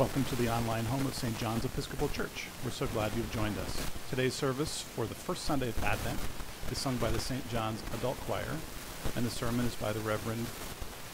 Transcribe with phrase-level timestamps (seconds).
[0.00, 1.36] Welcome to the online home of St.
[1.36, 2.46] John's Episcopal Church.
[2.64, 3.86] We're so glad you've joined us.
[4.08, 6.18] Today's service for the first Sunday of Advent
[6.72, 7.46] is sung by the St.
[7.50, 8.56] John's Adult Choir,
[9.14, 10.46] and the sermon is by the Reverend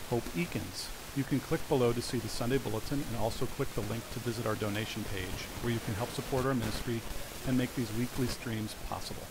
[0.09, 0.87] Hope Eakins.
[1.17, 4.21] You can click below to see the Sunday Bulletin and also click the link to
[4.21, 7.01] visit our donation page where you can help support our ministry
[7.49, 9.27] and make these weekly streams possible.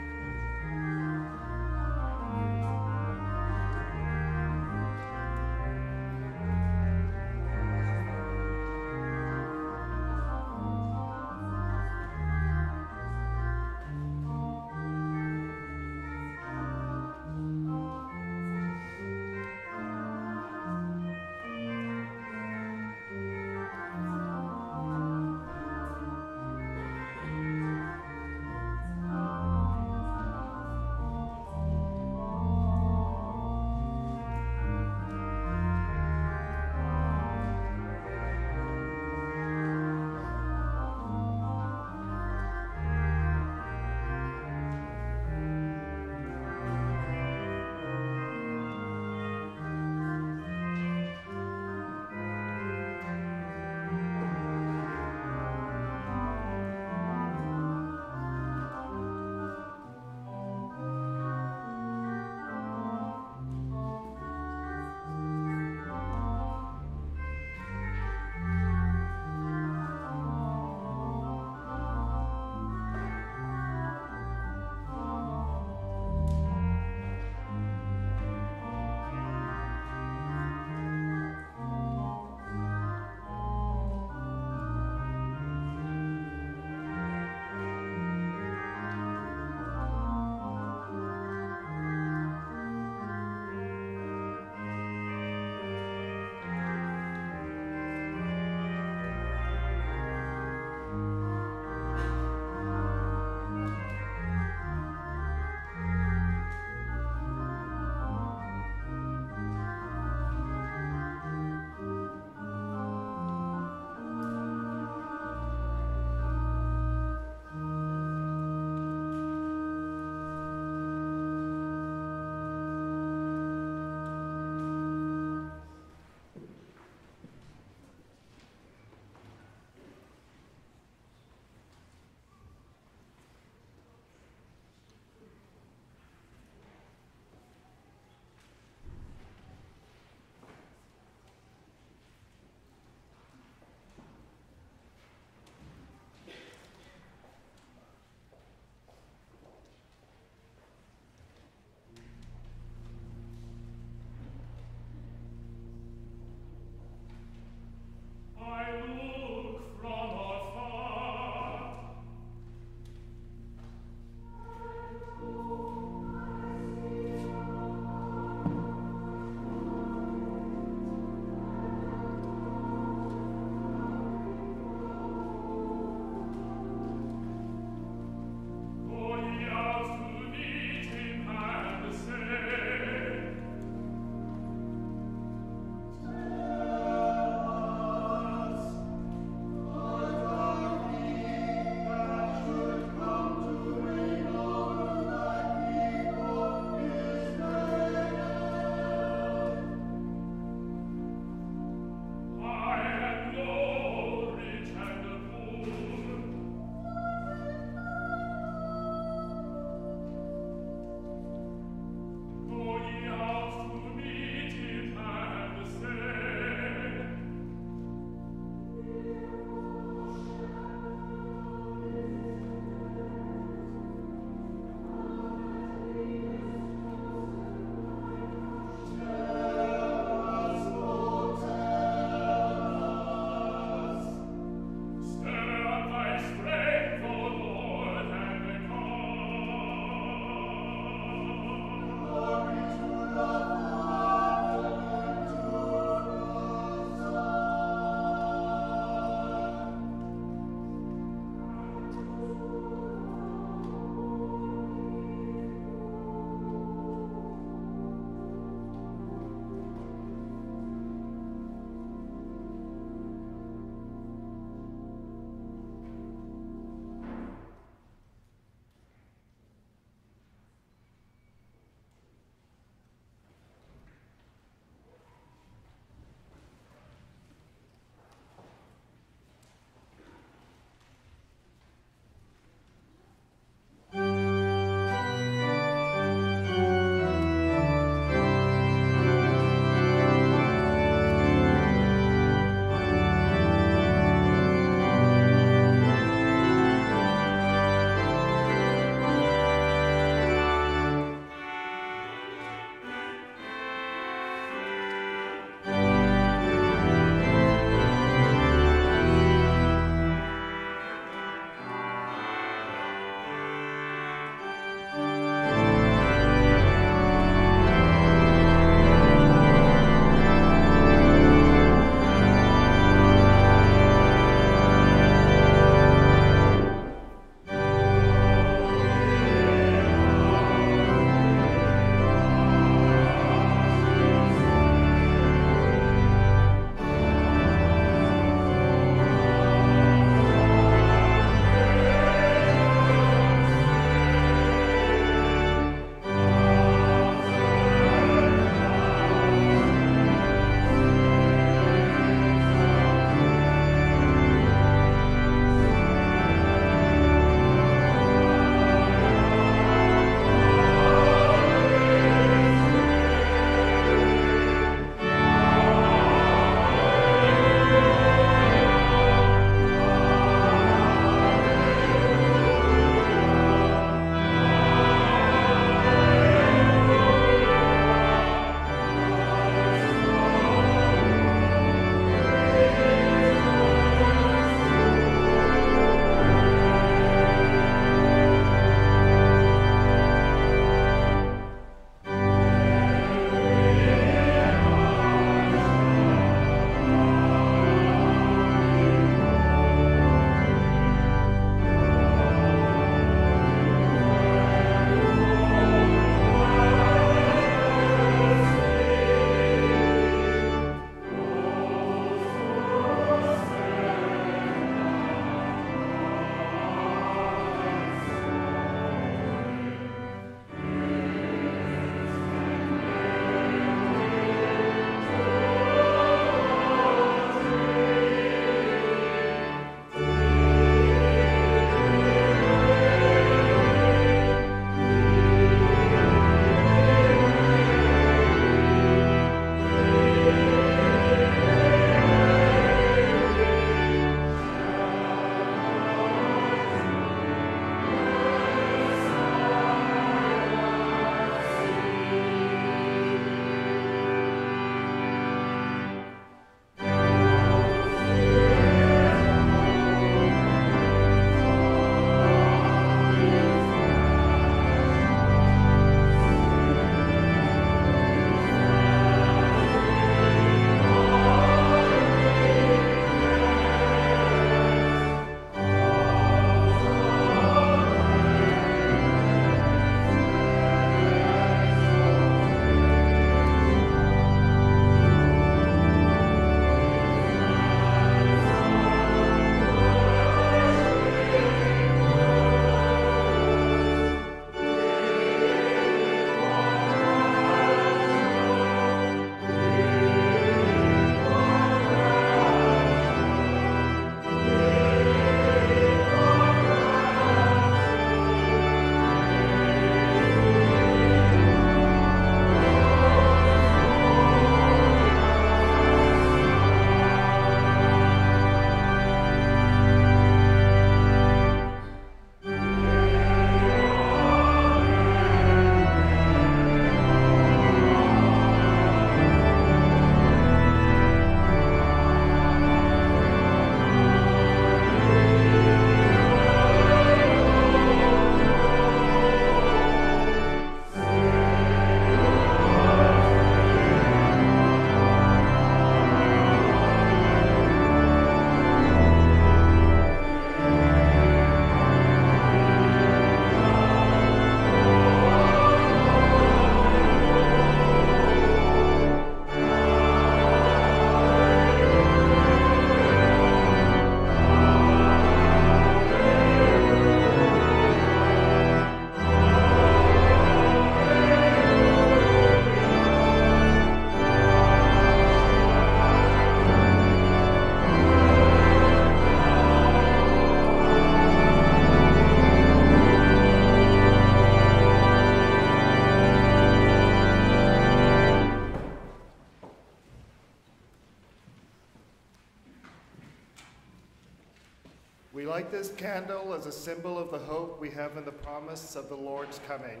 [596.02, 599.60] Candle as a symbol of the hope we have in the promise of the Lord's
[599.68, 600.00] coming.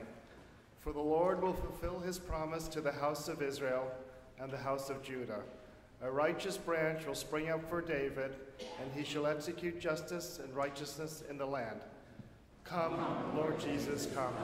[0.80, 3.86] For the Lord will fulfill his promise to the house of Israel
[4.40, 5.42] and the house of Judah.
[6.02, 8.34] A righteous branch will spring up for David,
[8.80, 11.80] and he shall execute justice and righteousness in the land.
[12.64, 14.34] Come, Lord Jesus, come.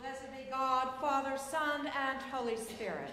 [0.00, 3.12] Blessed be God, Father, Son, and Holy Spirit.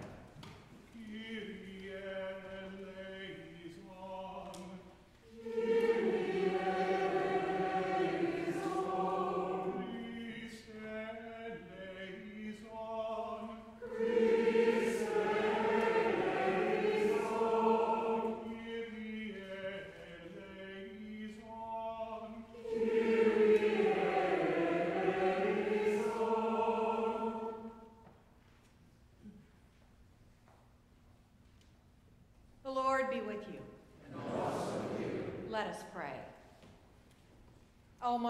[5.57, 5.90] Yeah.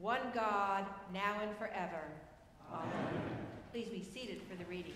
[0.00, 2.02] one God, now and forever.
[2.72, 3.22] Amen.
[3.72, 4.94] Please be seated for the readings.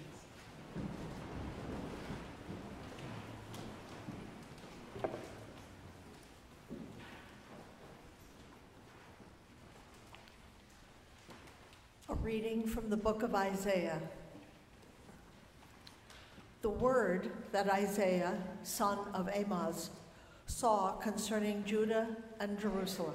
[12.08, 14.00] A reading from the book of Isaiah.
[16.62, 19.90] The word that Isaiah, son of Amoz,
[20.46, 22.08] saw concerning Judah
[22.38, 23.14] and Jerusalem.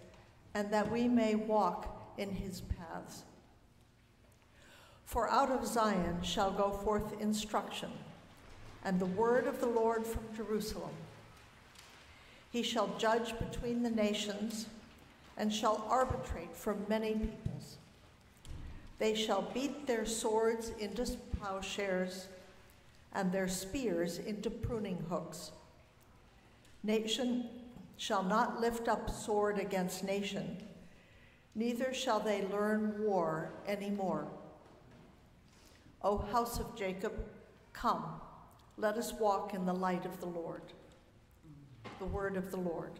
[0.53, 3.23] and that we may walk in his paths.
[5.05, 7.91] For out of Zion shall go forth instruction,
[8.83, 10.91] and the word of the Lord from Jerusalem.
[12.51, 14.67] He shall judge between the nations
[15.37, 17.77] and shall arbitrate for many peoples.
[18.99, 21.05] They shall beat their swords into
[21.39, 22.27] plowshares
[23.13, 25.51] and their spears into pruning hooks.
[26.83, 27.49] Nation
[28.01, 30.57] shall not lift up sword against nation,
[31.53, 34.27] neither shall they learn war any more.
[36.01, 37.13] O house of Jacob,
[37.73, 38.03] come,
[38.75, 40.63] let us walk in the light of the Lord.
[41.99, 42.99] The word of the Lord.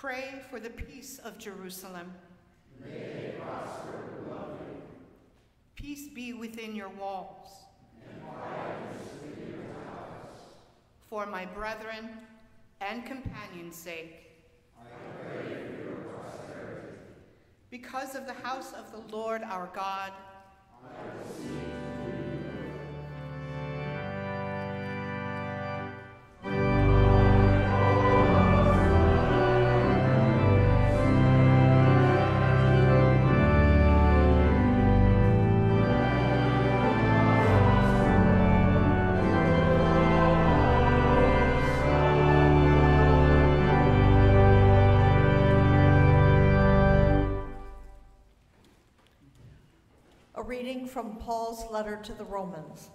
[0.00, 2.12] Pray for the peace of Jerusalem.
[2.80, 4.80] May prosper love you.
[5.74, 7.48] Peace be within your walls.
[8.08, 9.74] And quietness within your.
[11.08, 12.10] For my brethren
[12.80, 14.36] and companions' sake.
[14.78, 14.84] I
[15.20, 16.98] pray for your prosperity.
[17.68, 20.12] Because of the house of the Lord our God.
[20.84, 21.47] I will
[50.48, 52.88] reading from Paul's letter to the Romans.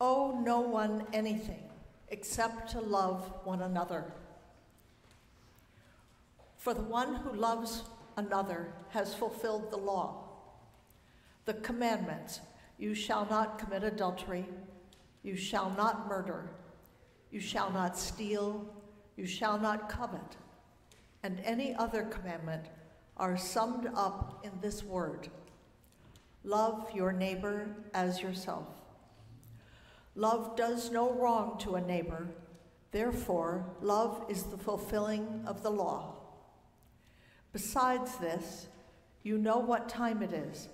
[0.00, 1.64] Owe no one anything
[2.10, 4.04] except to love one another.
[6.56, 7.82] For the one who loves
[8.16, 10.22] another has fulfilled the law.
[11.46, 12.38] The commandments
[12.78, 14.46] you shall not commit adultery,
[15.24, 16.48] you shall not murder,
[17.32, 18.72] you shall not steal,
[19.16, 20.36] you shall not covet,
[21.24, 22.66] and any other commandment
[23.22, 25.28] are summed up in this word
[26.42, 28.66] love your neighbor as yourself.
[30.16, 32.26] Love does no wrong to a neighbor,
[32.90, 36.16] therefore, love is the fulfilling of the law.
[37.52, 38.66] Besides this,
[39.22, 40.68] you know what time it is,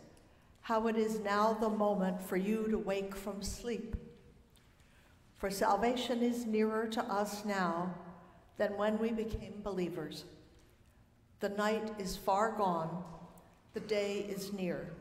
[0.62, 3.94] how it is now the moment for you to wake from sleep.
[5.36, 7.94] For salvation is nearer to us now
[8.56, 10.24] than when we became believers.
[11.40, 13.04] The night is far gone,
[13.72, 14.92] the day is near.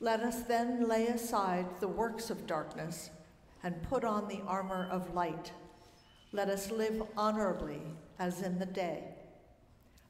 [0.00, 3.10] Let us then lay aside the works of darkness
[3.62, 5.52] and put on the armor of light.
[6.32, 7.82] Let us live honorably
[8.18, 9.04] as in the day,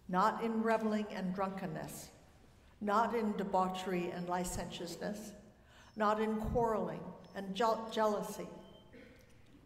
[0.09, 2.09] not in reveling and drunkenness,
[2.81, 5.33] not in debauchery and licentiousness,
[5.97, 7.03] not in quarreling
[7.37, 8.49] and je- jealousy.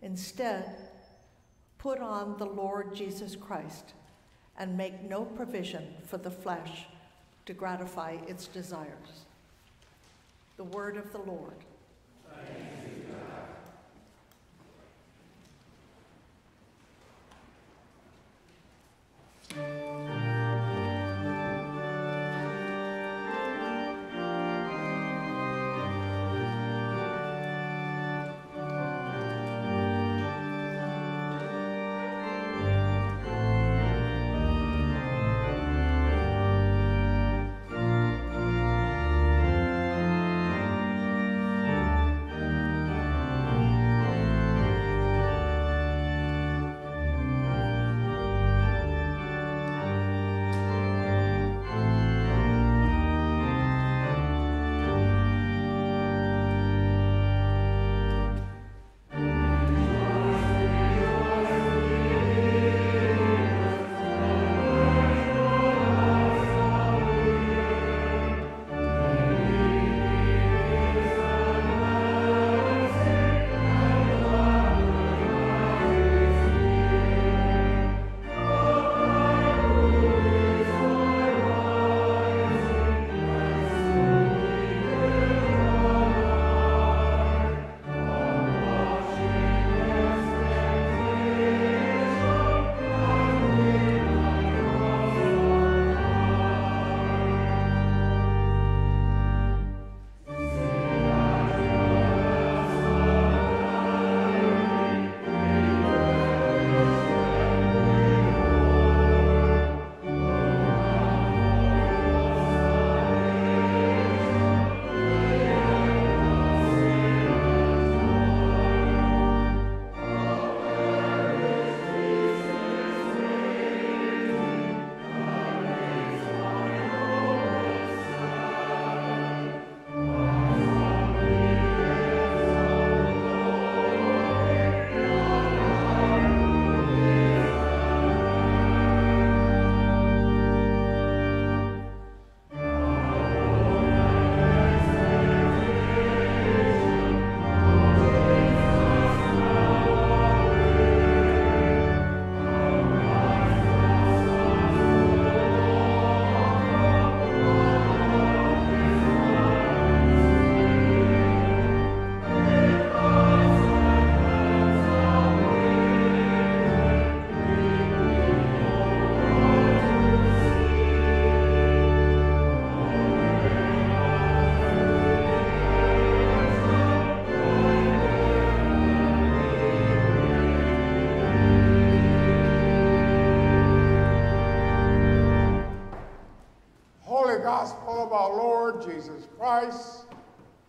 [0.02, 0.74] Instead,
[1.78, 3.94] put on the Lord Jesus Christ
[4.58, 6.86] and make no provision for the flesh
[7.46, 9.26] to gratify its desires.
[10.56, 11.56] The word of the Lord.
[19.50, 20.13] Thanks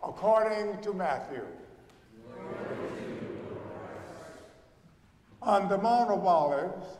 [0.06, 1.42] according to Matthew.
[5.42, 6.98] On the Mount of Olives,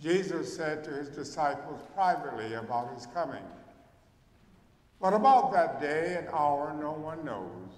[0.00, 3.44] Jesus said to his disciples privately about his coming.
[5.00, 7.70] But about that day and hour no one knows,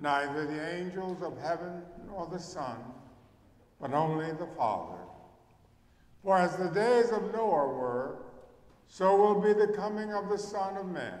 [0.00, 2.76] neither the angels of heaven nor the Son,
[3.80, 4.98] but only the Father.
[6.22, 8.16] For as the days of Noah were,
[8.88, 11.20] so will be the coming of the Son of Man.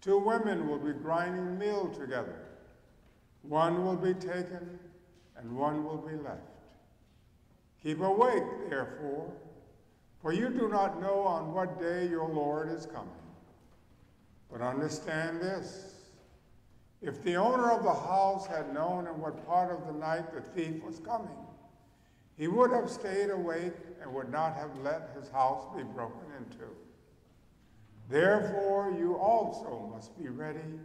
[0.00, 2.38] Two women will be grinding meal together.
[3.42, 4.78] One will be taken,
[5.36, 6.42] and one will be left.
[7.82, 9.32] Keep awake, therefore,
[10.20, 13.10] for you do not know on what day your Lord is coming.
[14.50, 15.94] But understand this
[17.00, 20.40] if the owner of the house had known in what part of the night the
[20.40, 21.28] thief was coming,
[22.36, 26.64] he would have stayed awake and would not have let his house be broken into.
[28.08, 30.80] Therefore, you also must be ready,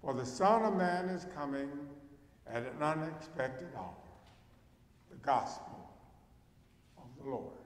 [0.00, 1.70] for the Son of Man is coming
[2.46, 3.94] at an unexpected hour.
[5.10, 5.90] The Gospel
[6.98, 7.59] of the Lord.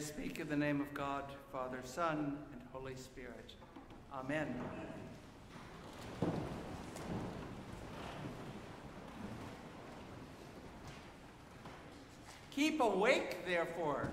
[0.00, 3.52] Speak in the name of God, Father, Son, and Holy Spirit.
[4.14, 4.54] Amen.
[12.50, 14.10] Keep awake, therefore,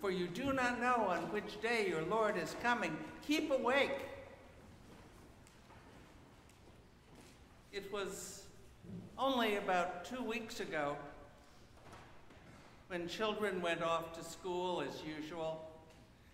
[0.00, 2.96] for you do not know on which day your Lord is coming.
[3.26, 4.00] Keep awake.
[7.72, 8.42] It was
[9.18, 10.96] only about two weeks ago
[12.88, 15.62] when children went off to school as usual,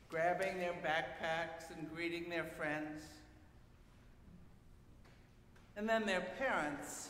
[0.08, 3.02] grabbing their backpacks and greeting their friends.
[5.76, 7.08] And then their parents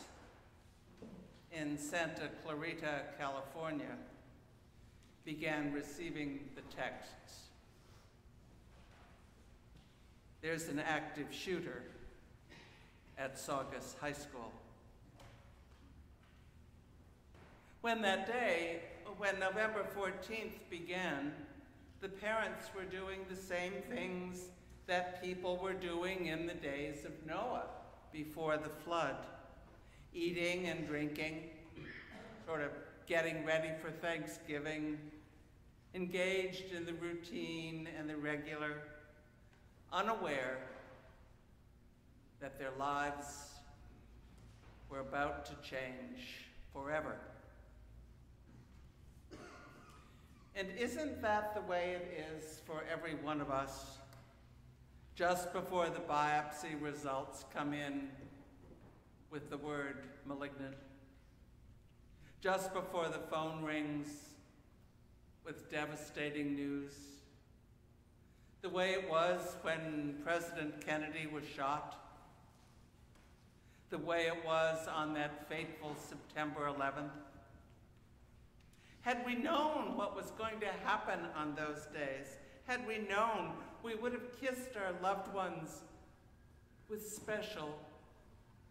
[1.51, 3.95] in Santa Clarita, California,
[5.23, 7.41] began receiving the texts.
[10.41, 11.83] There's an active shooter
[13.17, 14.51] at Saugus High School.
[17.81, 18.81] When that day,
[19.17, 21.31] when November 14th began,
[22.01, 24.49] the parents were doing the same things
[24.87, 27.65] that people were doing in the days of Noah
[28.11, 29.15] before the flood
[30.13, 31.43] eating and drinking,
[32.45, 32.71] sort of
[33.05, 34.97] getting ready for Thanksgiving,
[35.93, 38.81] engaged in the routine and the regular,
[39.91, 40.59] unaware
[42.39, 43.25] that their lives
[44.89, 47.17] were about to change forever.
[50.57, 53.97] And isn't that the way it is for every one of us?
[55.13, 58.07] Just before the biopsy results come in
[59.29, 60.75] with the word malignant.
[62.39, 64.07] Just before the phone rings
[65.45, 66.93] with devastating news.
[68.61, 71.97] The way it was when President Kennedy was shot.
[73.89, 77.24] The way it was on that fateful September 11th.
[79.05, 82.25] Had we known what was going to happen on those days,
[82.65, 83.51] had we known,
[83.83, 85.83] we would have kissed our loved ones
[86.89, 87.77] with special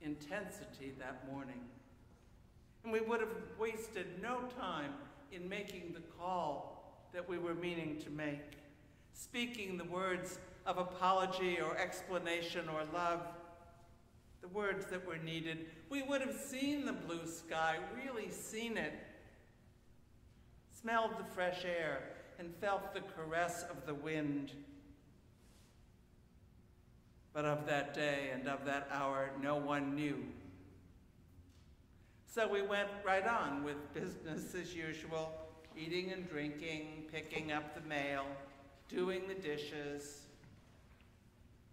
[0.02, 1.60] intensity that morning.
[2.82, 3.30] And we would have
[3.60, 4.94] wasted no time
[5.30, 8.58] in making the call that we were meaning to make,
[9.12, 13.20] speaking the words of apology or explanation or love,
[14.42, 15.66] the words that were needed.
[15.90, 18.94] We would have seen the blue sky, really seen it,
[20.84, 22.02] smelled the fresh air,
[22.38, 24.52] and felt the caress of the wind.
[27.32, 30.22] But of that day and of that hour, no one knew.
[32.26, 35.32] So we went right on with business as usual,
[35.74, 38.26] eating and drinking, picking up the mail,
[38.90, 40.26] doing the dishes,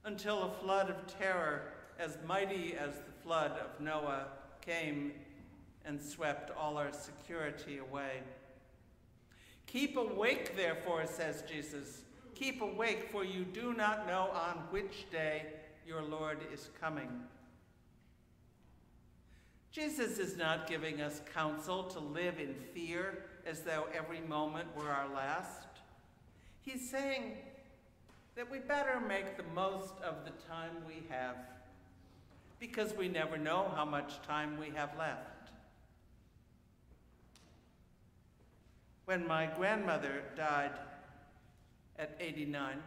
[0.05, 1.63] until a flood of terror
[1.99, 4.27] as mighty as the flood of Noah
[4.61, 5.11] came
[5.83, 8.21] and swept all our security away.
[9.71, 12.01] Keep awake, therefore, says Jesus.
[12.35, 15.45] Keep awake, for you do not know on which day
[15.87, 17.09] your Lord is coming.
[19.71, 24.89] Jesus is not giving us counsel to live in fear as though every moment were
[24.89, 25.67] our last.
[26.59, 27.37] He's saying
[28.35, 31.37] that we better make the most of the time we have
[32.59, 35.30] because we never know how much time we have left.
[39.11, 40.71] When my grandmother died
[41.99, 42.77] at 89,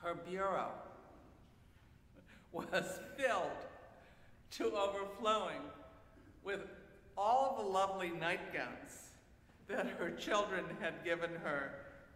[0.00, 0.68] her bureau
[2.52, 3.50] was filled
[4.52, 5.62] to overflowing
[6.44, 6.60] with
[7.18, 9.10] all the lovely nightgowns
[9.66, 11.72] that her children had given her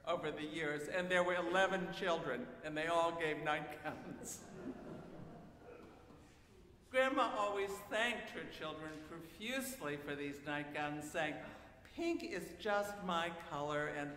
[0.07, 0.83] over the years.
[0.97, 4.39] And there were 11 children, and they all gave nightgowns.
[6.93, 11.35] Grandma always thanked her children profusely for these nightgowns, saying,
[11.97, 14.11] Pink is just my color, and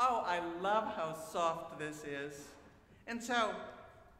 [0.00, 2.48] oh, I love how soft this is.
[3.06, 3.52] And so,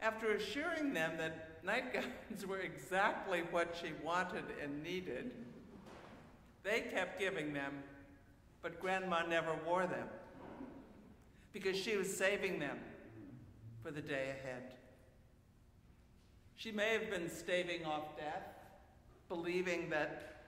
[0.01, 5.33] after assuring them that nightgowns were exactly what she wanted and needed,
[6.63, 7.83] they kept giving them,
[8.63, 10.07] but Grandma never wore them
[11.53, 12.79] because she was saving them
[13.83, 14.75] for the day ahead.
[16.55, 18.47] She may have been staving off death,
[19.29, 20.45] believing that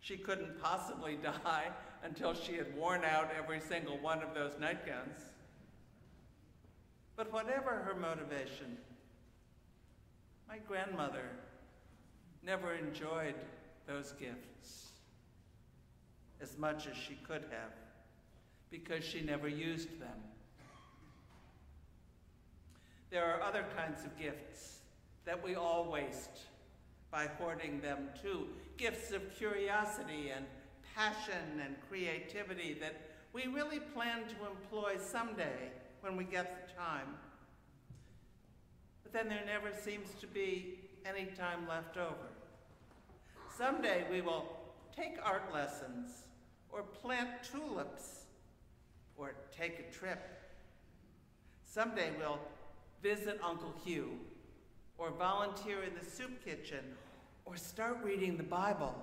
[0.00, 1.70] she couldn't possibly die
[2.04, 5.20] until she had worn out every single one of those nightgowns.
[7.16, 8.76] But whatever her motivation,
[10.46, 11.30] my grandmother
[12.42, 13.34] never enjoyed
[13.86, 14.90] those gifts
[16.40, 17.72] as much as she could have
[18.70, 20.18] because she never used them.
[23.10, 24.80] There are other kinds of gifts
[25.24, 26.40] that we all waste
[27.10, 28.48] by hoarding them too.
[28.76, 30.44] Gifts of curiosity and
[30.94, 32.94] passion and creativity that
[33.32, 35.70] we really plan to employ someday
[36.00, 37.08] when we get the time.
[39.02, 42.28] But then there never seems to be any time left over.
[43.56, 44.44] Someday we will
[44.96, 46.10] take art lessons
[46.70, 48.24] or plant tulips
[49.16, 50.20] or take a trip.
[51.64, 52.40] Someday we'll
[53.02, 54.18] visit Uncle Hugh
[54.96, 56.84] or volunteer in the soup kitchen
[57.44, 58.94] or start reading the Bible.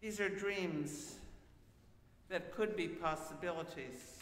[0.00, 1.14] These are dreams
[2.30, 4.18] that could be possibilities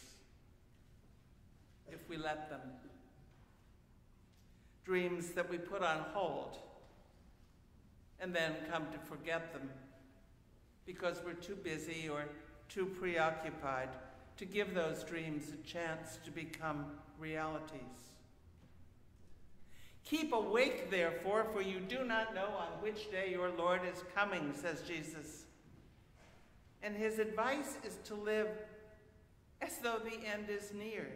[1.90, 2.60] if we let them.
[4.84, 6.58] Dreams that we put on hold
[8.20, 9.68] and then come to forget them
[10.86, 12.24] because we're too busy or
[12.68, 13.90] too preoccupied
[14.38, 16.86] to give those dreams a chance to become
[17.18, 17.80] realities.
[20.04, 24.54] Keep awake, therefore, for you do not know on which day your Lord is coming,
[24.54, 25.44] says Jesus.
[26.88, 28.48] And his advice is to live
[29.60, 31.06] as though the end is near.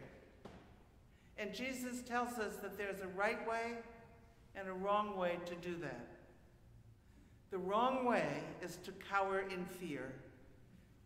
[1.38, 3.78] And Jesus tells us that there's a right way
[4.54, 6.08] and a wrong way to do that.
[7.50, 10.12] The wrong way is to cower in fear,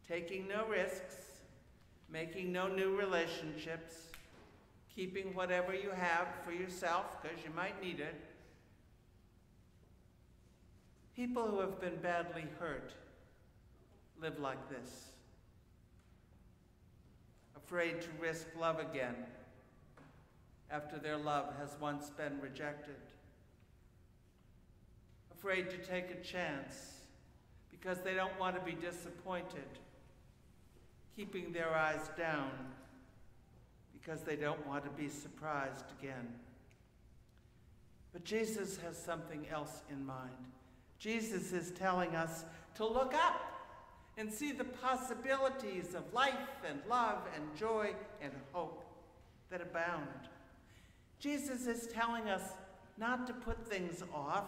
[0.08, 1.14] taking no risks,
[2.10, 4.08] making no new relationships,
[4.92, 8.20] keeping whatever you have for yourself because you might need it.
[11.14, 12.94] People who have been badly hurt
[14.20, 15.08] live like this,
[17.56, 19.14] afraid to risk love again
[20.70, 22.96] after their love has once been rejected,
[25.32, 26.94] afraid to take a chance
[27.70, 29.78] because they don't want to be disappointed,
[31.14, 32.50] keeping their eyes down
[33.92, 36.28] because they don't want to be surprised again.
[38.12, 40.30] But Jesus has something else in mind.
[40.98, 42.44] Jesus is telling us
[42.76, 43.55] to look up
[44.16, 47.92] and see the possibilities of life and love and joy
[48.22, 48.84] and hope
[49.50, 50.28] that abound.
[51.18, 52.42] Jesus is telling us
[52.98, 54.44] not to put things off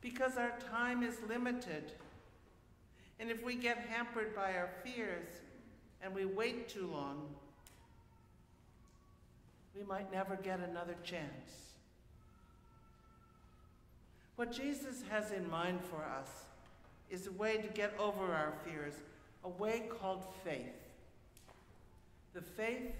[0.00, 1.92] because our time is limited.
[3.18, 5.28] And if we get hampered by our fears
[6.02, 7.22] and we wait too long,
[9.74, 11.72] we might never get another chance.
[14.36, 16.28] What Jesus has in mind for us
[17.10, 18.94] is a way to get over our fears,
[19.44, 20.74] a way called faith.
[22.32, 22.92] The faith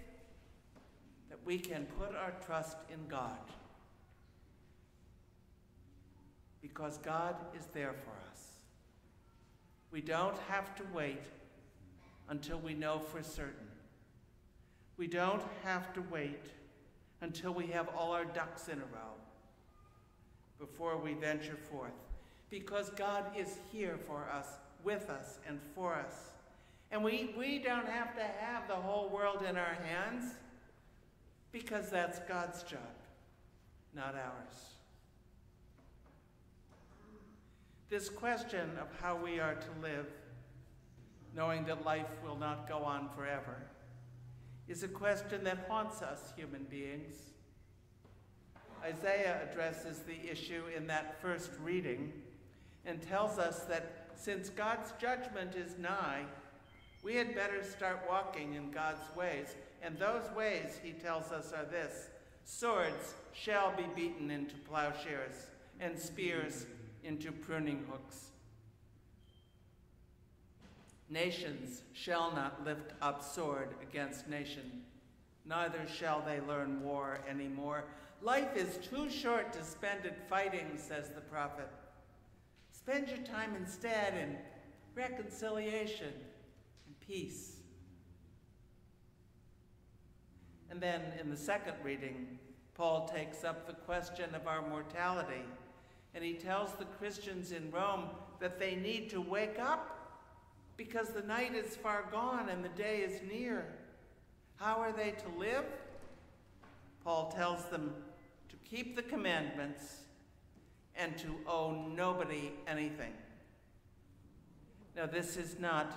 [1.31, 3.39] that we can put our trust in God
[6.63, 8.43] because God is there for us.
[9.91, 11.23] We don't have to wait
[12.29, 13.69] until we know for certain.
[14.97, 16.47] We don't have to wait
[17.21, 19.15] until we have all our ducks in a row
[20.59, 21.93] before we venture forth,
[22.55, 24.47] because God is here for us,
[24.85, 26.31] with us, and for us.
[26.93, 30.35] And we, we don't have to have the whole world in our hands,
[31.51, 32.79] because that's God's job,
[33.93, 34.55] not ours.
[37.91, 40.07] This question of how we are to live,
[41.35, 43.57] knowing that life will not go on forever,
[44.69, 47.15] is a question that haunts us human beings.
[48.85, 52.13] Isaiah addresses the issue in that first reading
[52.87, 56.23] and tells us that since God's judgment is nigh,
[57.03, 59.55] we had better start walking in God's ways.
[59.83, 62.09] And those ways, he tells us, are this
[62.45, 66.67] swords shall be beaten into plowshares, and spears
[67.03, 68.29] into pruning hooks.
[71.11, 74.83] Nations shall not lift up sword against nation,
[75.45, 77.85] neither shall they learn war any more.
[78.23, 81.69] Life is too short to spend it fighting, says the prophet.
[82.87, 84.37] Spend your time instead in
[84.95, 86.13] reconciliation
[86.87, 87.57] and peace.
[90.71, 92.39] And then in the second reading,
[92.75, 95.41] Paul takes up the question of our mortality,
[96.15, 98.05] and he tells the Christians in Rome
[98.39, 100.21] that they need to wake up
[100.77, 103.65] because the night is far gone and the day is near.
[104.57, 105.65] How are they to live?
[107.03, 107.95] Paul tells them
[108.51, 110.04] to keep the commandments
[110.97, 113.13] and to owe nobody anything.
[114.97, 115.93] Now, this is not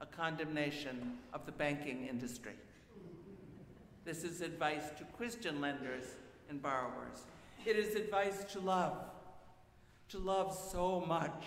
[0.00, 2.52] a condemnation of the banking industry.
[4.04, 6.04] This is advice to Christian lenders
[6.50, 7.24] and borrowers.
[7.64, 8.98] It is advice to love,
[10.10, 11.44] to love so much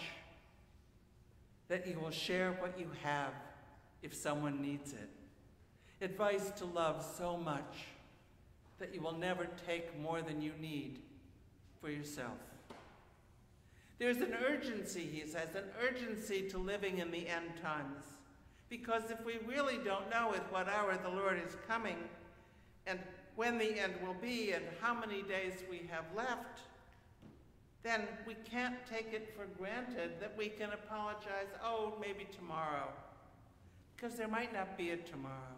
[1.67, 3.33] that you will share what you have
[4.01, 5.09] if someone needs it.
[6.01, 7.85] Advice to love so much
[8.79, 10.99] that you will never take more than you need
[11.79, 12.37] for yourself.
[13.99, 18.03] There's an urgency, he says, an urgency to living in the end times.
[18.69, 21.97] Because if we really don't know at what hour the Lord is coming,
[22.85, 22.99] and
[23.35, 26.61] when the end will be, and how many days we have left,
[27.83, 32.89] then we can't take it for granted that we can apologize, oh, maybe tomorrow,
[33.95, 35.55] because there might not be a tomorrow.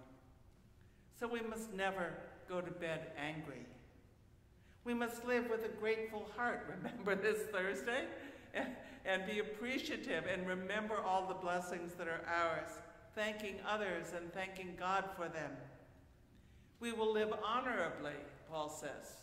[1.20, 2.14] So we must never
[2.48, 3.66] go to bed angry.
[4.86, 8.06] We must live with a grateful heart, remember this Thursday,
[9.06, 12.70] and, be appreciative and remember all the blessings that are ours,
[13.16, 15.52] thanking others and thanking God for them.
[16.80, 18.14] We will live honorably,
[18.50, 19.16] Paul says,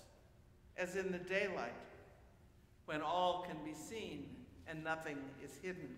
[0.77, 1.73] as in the daylight
[2.87, 4.27] when all can be seen
[4.69, 5.89] and nothing is hidden.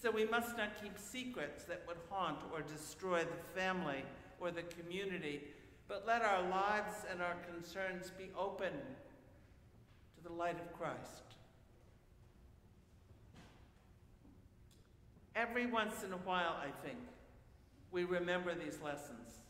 [0.00, 4.02] So we must not keep secrets that would haunt or destroy the family
[4.40, 5.42] or the community,
[5.88, 11.29] but let our lives and our concerns be open to the light of Christ.
[15.36, 16.98] Every once in a while, I think,
[17.92, 19.40] we remember these lessons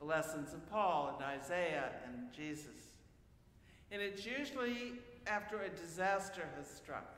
[0.00, 2.94] the lessons of Paul and Isaiah and Jesus.
[3.92, 4.94] And it's usually
[5.26, 7.14] after a disaster has struck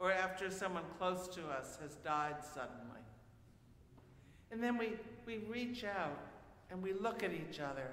[0.00, 3.00] or after someone close to us has died suddenly.
[4.50, 4.94] And then we,
[5.26, 6.18] we reach out
[6.70, 7.88] and we look at each other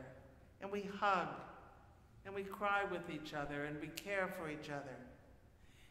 [0.61, 1.27] and we hug
[2.25, 4.95] and we cry with each other and we care for each other.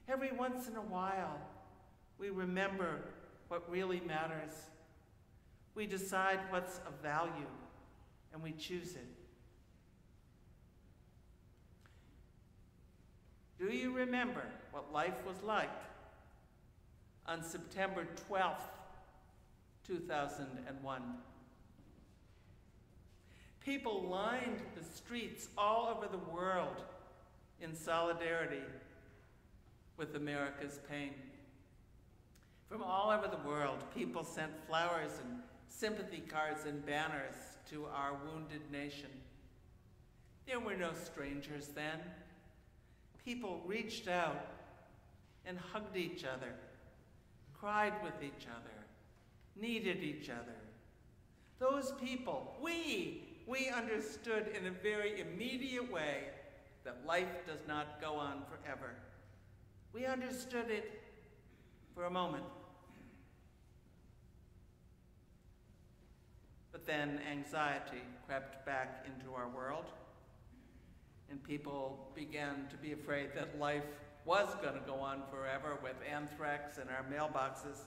[0.08, 1.38] Every once in a while,
[2.18, 3.00] we remember
[3.48, 4.52] what really matters.
[5.74, 7.50] We decide what's of value
[8.32, 9.06] and we choose it.
[13.58, 15.70] Do you remember what life was like
[17.26, 18.56] on September 12th,
[19.86, 21.02] 2001?
[23.64, 26.82] People lined the streets all over the world
[27.60, 28.62] in solidarity
[29.96, 31.12] with America's pain.
[32.74, 37.36] From all over the world, people sent flowers and sympathy cards and banners
[37.70, 39.10] to our wounded nation.
[40.44, 42.00] There were no strangers then
[43.24, 44.44] people reached out
[45.46, 46.52] and hugged each other,
[47.56, 48.74] cried with each other,
[49.54, 50.56] needed each other.
[51.60, 56.24] Those people, we, we understood in a very immediate way
[56.82, 58.96] that life does not go on forever.
[59.92, 61.02] We understood it
[61.94, 62.42] for a moment.
[66.86, 69.86] Then anxiety crept back into our world
[71.30, 73.82] and people began to be afraid that life
[74.24, 77.80] was going to go on forever with anthrax in our mailboxes,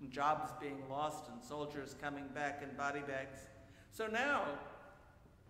[0.00, 3.38] and jobs being lost and soldiers coming back in body bags.
[3.90, 4.44] So now,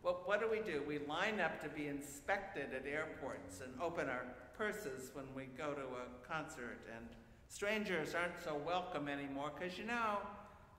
[0.02, 0.82] what do we do?
[0.86, 4.24] We line up to be inspected at airports and open our
[4.56, 7.06] purses when we go to a concert, and
[7.48, 10.18] strangers aren't so welcome anymore because you know,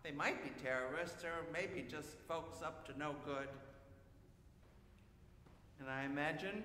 [0.04, 3.48] they might be terrorists or maybe just folks up to no good.
[5.80, 6.64] And I imagine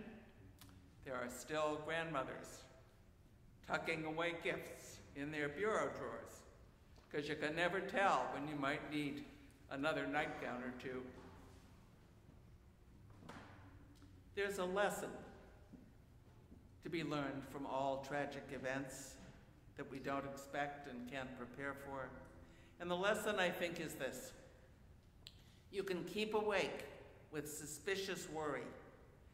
[1.04, 2.64] there are still grandmothers
[3.66, 6.42] tucking away gifts in their bureau drawers
[7.10, 9.24] because you can never tell when you might need
[9.70, 11.02] another nightgown or two.
[14.34, 15.10] There's a lesson
[16.82, 19.14] to be learned from all tragic events
[19.76, 22.08] that we don't expect and can't prepare for.
[22.80, 24.32] And the lesson, I think, is this
[25.70, 26.84] you can keep awake
[27.30, 28.62] with suspicious worry.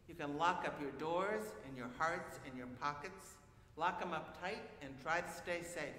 [0.09, 3.35] You can lock up your doors and your hearts and your pockets,
[3.77, 5.95] lock them up tight, and try to stay safe.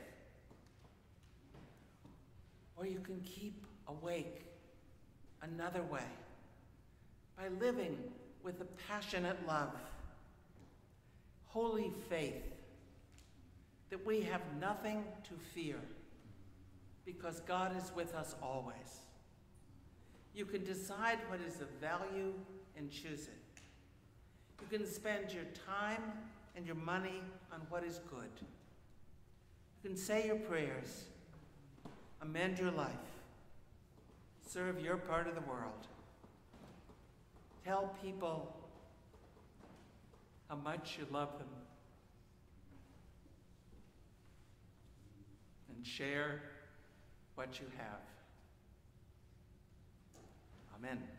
[2.76, 4.46] Or you can keep awake
[5.42, 6.04] another way
[7.38, 7.98] by living
[8.44, 9.74] with a passionate love,
[11.48, 12.44] holy faith
[13.90, 15.78] that we have nothing to fear
[17.06, 19.02] because God is with us always.
[20.34, 22.34] You can decide what is of value
[22.76, 23.62] and choose it.
[24.62, 26.02] You can spend your time
[26.56, 27.22] and your money
[27.54, 28.30] on what is good.
[29.84, 31.06] You can say your prayers,
[32.22, 32.92] amend your life,
[34.46, 35.88] serve your part of the world.
[37.64, 38.56] Tell people
[40.50, 41.48] how much you love them.
[45.76, 46.42] And share
[47.36, 48.02] what you have.
[50.78, 51.15] Amen.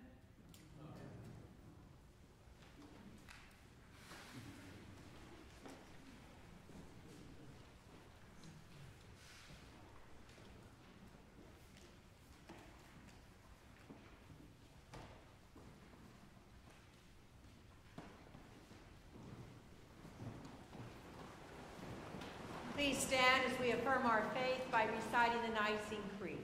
[22.77, 26.37] Please stand as we affirm our faith by reciting the Nicene Creed.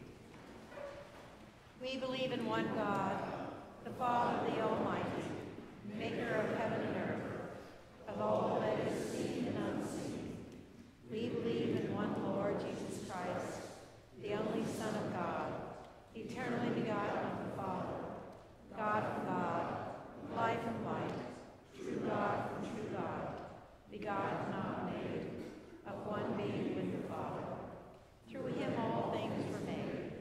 [1.79, 3.23] We believe in one God,
[3.85, 5.29] the Father, the Almighty,
[5.99, 7.23] maker of heaven and earth,
[8.09, 10.39] of all that is seen and unseen.
[11.11, 13.69] We believe in one Lord Jesus Christ,
[14.23, 15.53] the only Son of God,
[16.17, 17.93] eternally begotten of the Father,
[18.75, 19.67] God from God,
[20.35, 21.21] life from life,
[21.77, 23.35] true God from true God,
[23.91, 25.29] begotten, not made,
[25.85, 27.43] of one being with the Father.
[28.31, 30.13] Through him all things were made.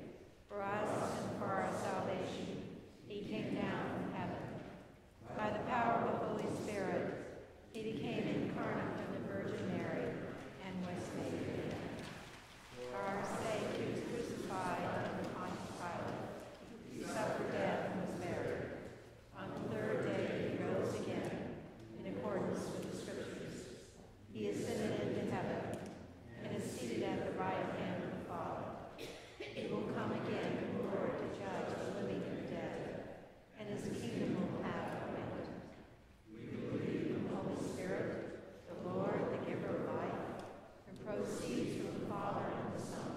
[0.49, 0.89] For us
[1.21, 2.65] and for our salvation,
[3.07, 4.43] he came down from heaven.
[5.37, 7.13] By the power of the Holy Spirit,
[7.71, 10.09] he became incarnate from the Virgin Mary
[10.65, 11.77] and was made man.
[12.89, 16.25] For our sake, he was crucified under Pontius Pilate.
[16.91, 18.65] He suffered death and was buried.
[19.37, 21.53] On the third day, he rose again
[22.03, 23.77] in accordance with the Scriptures.
[24.33, 25.77] He ascended into heaven
[26.43, 28.63] and is seated at the right hand of the Father.
[29.37, 32.79] He will come again in glory to judge the living and the dead,
[33.59, 35.45] and his kingdom will have no end.
[36.31, 40.47] We believe in the Holy Spirit, the Lord, the giver of life,
[40.87, 43.11] and proceeds from the Father and the Son.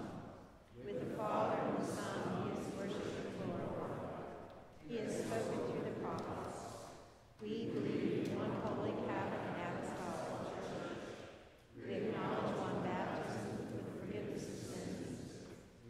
[0.83, 4.29] With the Father and the Son, he is worshipped and glorified.
[4.87, 6.59] He has spoken through the prophets.
[7.41, 11.01] We believe in one holy Catholic and apostolic church.
[11.85, 15.37] We acknowledge one baptism for the forgiveness of sins.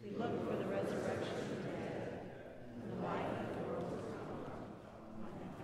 [0.04, 2.20] We look for the resurrection of the dead
[2.76, 4.44] and the life of the world to come.
[5.24, 5.56] Amen.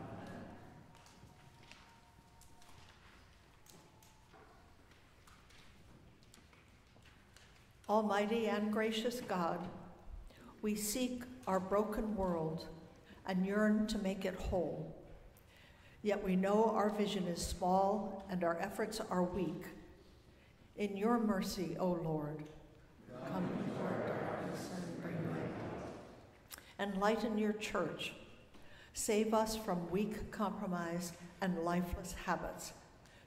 [7.89, 9.66] Almighty and gracious God,
[10.62, 12.68] we seek our broken world
[13.26, 14.97] and yearn to make it whole.
[16.03, 19.64] Yet we know our vision is small and our efforts are weak.
[20.76, 22.45] In your mercy, O Lord,
[23.33, 26.95] come into our darkness and bring light.
[26.95, 28.12] Enlighten your church.
[28.95, 32.72] Save us from weak compromise and lifeless habits.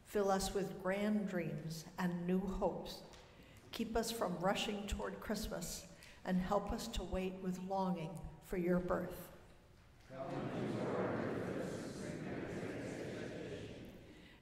[0.05, 2.99] Fill us with grand dreams and new hopes.
[3.75, 5.85] Keep us from rushing toward Christmas
[6.23, 8.11] and help us to wait with longing
[8.45, 9.27] for your birth.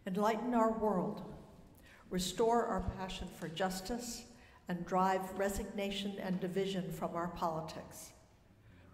[0.06, 1.24] Enlighten our world,
[2.12, 4.26] restore our passion for justice,
[4.68, 8.12] and drive resignation and division from our politics.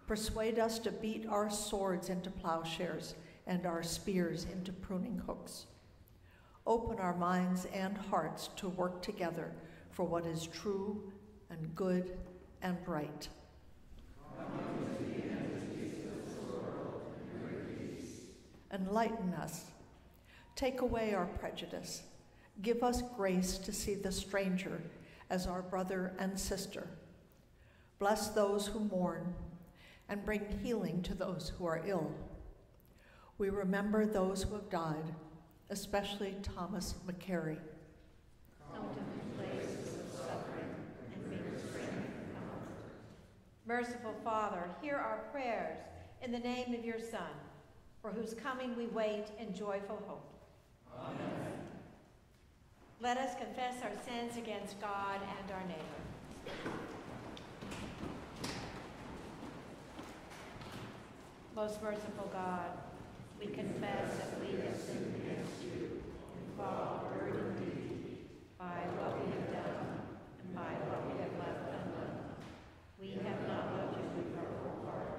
[0.06, 3.14] Persuade us to beat our swords into plowshares
[3.46, 5.66] and our spears into pruning hooks.
[6.66, 9.52] Open our minds and hearts to work together
[9.90, 11.12] for what is true
[11.50, 12.16] and good
[12.62, 13.28] and bright.
[18.72, 19.64] Enlighten us.
[20.54, 22.02] Take away our prejudice.
[22.62, 24.80] Give us grace to see the stranger
[25.28, 26.86] as our brother and sister.
[27.98, 29.34] Bless those who mourn
[30.08, 32.12] and bring healing to those who are ill.
[33.38, 35.14] We remember those who have died,
[35.70, 37.58] especially Thomas McCary.
[43.70, 45.78] Merciful Father, hear our prayers
[46.24, 47.30] in the name of your Son,
[48.02, 50.28] for whose coming we wait in joyful hope.
[50.98, 51.52] Amen.
[53.00, 56.02] Let us confess our sins against God and our neighbor.
[61.54, 62.72] Most merciful God,
[63.38, 66.02] we confess that we have sinned against you
[66.58, 68.18] and deed,
[68.58, 70.00] by what we have done
[70.42, 72.16] and by what we have left undone.
[73.00, 75.16] We have not loved you with our whole heart.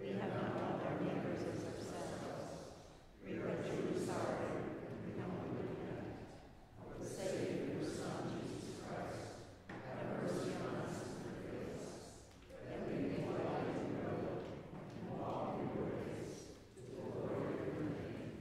[0.00, 2.72] We have not loved our neighbors as ourselves.
[3.20, 6.08] We are truly sorry and we humbly repent.
[6.80, 12.16] For the sake of your Son, Jesus Christ, have mercy on us and forgive us,
[12.48, 17.60] that we may light in your road and walk in your ways, to the glory
[17.60, 18.40] of your name.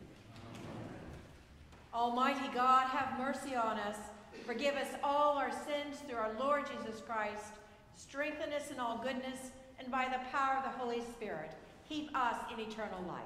[2.01, 3.95] Almighty God, have mercy on us.
[4.47, 7.53] Forgive us all our sins through our Lord Jesus Christ.
[7.95, 11.51] Strengthen us in all goodness, and by the power of the Holy Spirit,
[11.87, 13.21] keep us in eternal life.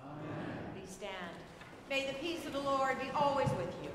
[0.00, 0.56] Amen.
[0.76, 1.34] Please stand.
[1.90, 3.90] May the peace of the Lord be always with you.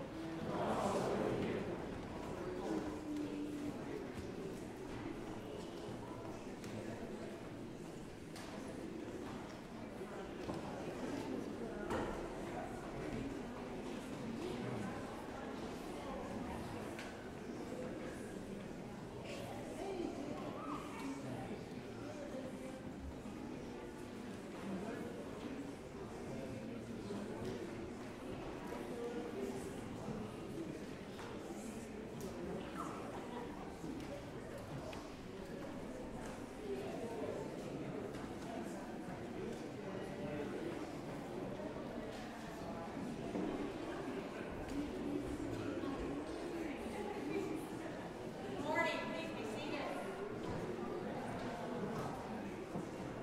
[48.58, 48.92] Good morning.
[49.14, 49.80] Please be seated.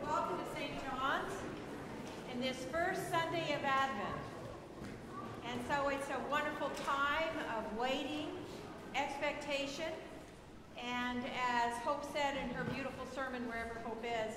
[0.03, 0.73] Welcome to St.
[0.85, 1.33] John's
[2.33, 4.23] in this first Sunday of Advent.
[5.51, 8.29] And so it's a wonderful time of waiting,
[10.77, 14.35] and as Hope said in her beautiful sermon, Wherever Hope Is,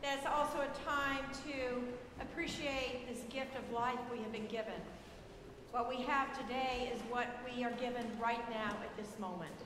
[0.00, 1.82] that's also a time to
[2.22, 4.78] appreciate this gift of life we have been given.
[5.72, 9.58] What we have today is what we are given right now at this moment,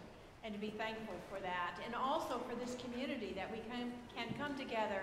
[0.42, 1.74] and to be thankful for that.
[1.84, 5.02] And also for this community that we can, can come together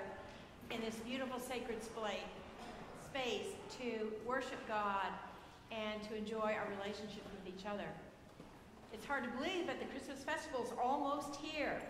[0.72, 5.14] in this beautiful sacred space to worship God
[5.72, 7.86] and to enjoy our relationship with each other.
[8.96, 11.82] It's hard to believe, but the Christmas festival is almost here.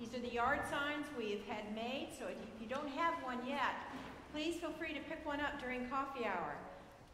[0.00, 3.76] These are the yard signs we've had made, so if you don't have one yet,
[4.32, 6.56] please feel free to pick one up during coffee hour.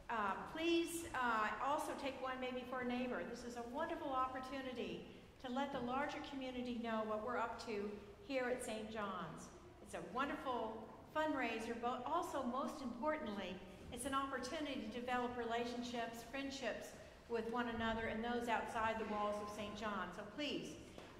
[0.09, 3.21] Uh, please uh, also take one maybe for a neighbor.
[3.29, 5.09] This is a wonderful opportunity
[5.45, 7.91] to let the larger community know what we're up to
[8.29, 8.93] here at St.
[8.93, 9.51] John's.
[9.83, 10.87] It's a wonderful
[11.17, 13.57] fundraiser, but also, most importantly,
[13.93, 16.95] it's an opportunity to develop relationships, friendships
[17.33, 19.75] with one another and those outside the walls of St.
[19.77, 20.09] John.
[20.17, 20.69] So please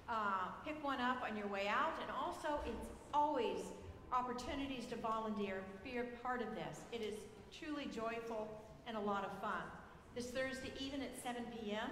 [0.07, 3.59] uh, pick one up on your way out, and also it's always
[4.11, 6.81] opportunities to volunteer, be a part of this.
[6.91, 7.15] It is
[7.57, 8.47] truly joyful
[8.87, 9.63] and a lot of fun.
[10.15, 11.89] This Thursday, even at 7 p.m.,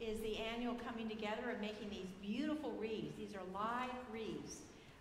[0.00, 3.16] is the annual coming together of making these beautiful wreaths.
[3.16, 4.60] These are live wreaths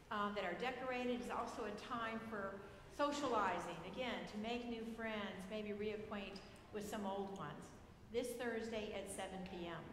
[0.10, 1.20] um, that are decorated.
[1.22, 2.56] It's also a time for
[2.98, 6.40] socializing, again, to make new friends, maybe reacquaint
[6.74, 7.75] with some old ones.
[8.16, 9.84] This Thursday at 7 p.m.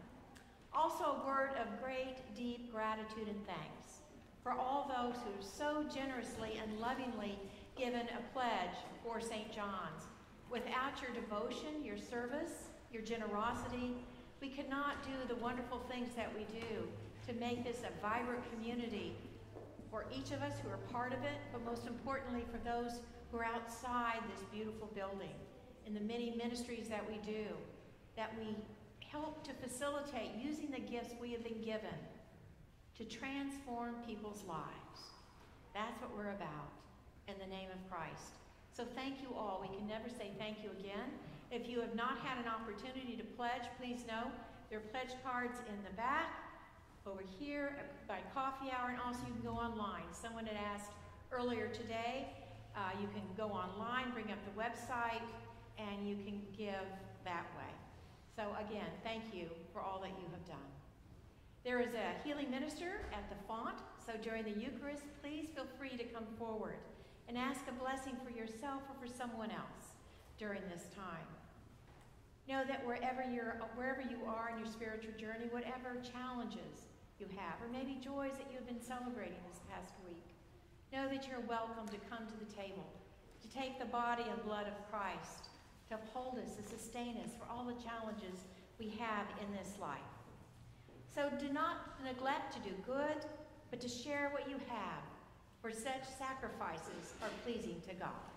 [0.73, 3.99] Also, a word of great, deep gratitude and thanks
[4.41, 7.37] for all those who so generously and lovingly
[7.77, 9.51] given a pledge for St.
[9.51, 10.07] John's.
[10.49, 13.91] Without your devotion, your service, your generosity,
[14.39, 16.87] we could not do the wonderful things that we do
[17.27, 19.17] to make this a vibrant community
[19.91, 23.01] for each of us who are part of it, but most importantly for those
[23.33, 25.35] who are outside this beautiful building,
[25.85, 27.47] in the many ministries that we do,
[28.15, 28.55] that we
[29.11, 31.97] help to facilitate using the gifts we have been given
[32.97, 34.99] to transform people's lives.
[35.73, 36.69] That's what we're about
[37.27, 38.37] in the name of Christ.
[38.75, 39.59] So thank you all.
[39.61, 41.09] We can never say thank you again.
[41.51, 44.31] If you have not had an opportunity to pledge, please know
[44.69, 46.29] there are pledge cards in the back.
[47.05, 47.75] over here
[48.07, 50.07] by coffee hour, and also you can go online.
[50.11, 50.91] Someone had asked
[51.31, 52.29] earlier today,
[52.75, 55.21] uh, you can go online, bring up the website,
[55.77, 56.87] and you can give
[57.25, 57.72] that way.
[58.35, 60.71] So again, thank you for all that you have done.
[61.63, 65.95] There is a healing minister at the font, so during the Eucharist, please feel free
[65.97, 66.81] to come forward
[67.29, 69.95] and ask a blessing for yourself or for someone else
[70.37, 71.29] during this time.
[72.49, 77.61] Know that wherever you're, wherever you are in your spiritual journey, whatever challenges you have,
[77.61, 80.25] or maybe joys that you've been celebrating this past week,
[80.91, 82.89] know that you're welcome to come to the table,
[83.39, 85.52] to take the body and blood of Christ,
[85.93, 88.45] to uphold us, to sustain us for all the challenges
[88.79, 89.99] we have in this life.
[91.13, 93.25] So do not neglect to do good,
[93.69, 95.03] but to share what you have,
[95.61, 98.32] for such sacrifices are pleasing to God.